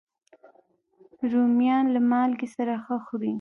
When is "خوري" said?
3.05-3.29